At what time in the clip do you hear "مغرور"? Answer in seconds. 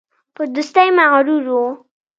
0.97-1.43